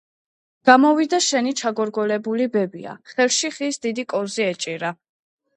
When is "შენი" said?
1.25-1.53